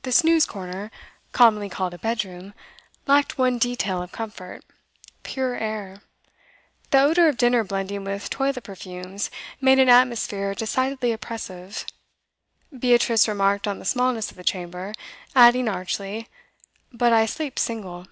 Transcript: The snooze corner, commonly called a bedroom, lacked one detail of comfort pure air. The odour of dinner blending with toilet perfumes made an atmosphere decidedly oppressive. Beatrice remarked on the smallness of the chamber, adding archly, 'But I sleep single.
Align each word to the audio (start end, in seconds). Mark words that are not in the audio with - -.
The 0.00 0.12
snooze 0.12 0.46
corner, 0.46 0.90
commonly 1.32 1.68
called 1.68 1.92
a 1.92 1.98
bedroom, 1.98 2.54
lacked 3.06 3.36
one 3.36 3.58
detail 3.58 4.00
of 4.00 4.10
comfort 4.10 4.64
pure 5.24 5.56
air. 5.56 6.00
The 6.90 7.00
odour 7.02 7.28
of 7.28 7.36
dinner 7.36 7.62
blending 7.62 8.02
with 8.02 8.30
toilet 8.30 8.64
perfumes 8.64 9.30
made 9.60 9.78
an 9.78 9.90
atmosphere 9.90 10.54
decidedly 10.54 11.12
oppressive. 11.12 11.84
Beatrice 12.78 13.28
remarked 13.28 13.68
on 13.68 13.78
the 13.78 13.84
smallness 13.84 14.30
of 14.30 14.38
the 14.38 14.42
chamber, 14.42 14.94
adding 15.36 15.68
archly, 15.68 16.28
'But 16.90 17.12
I 17.12 17.26
sleep 17.26 17.58
single. 17.58 18.06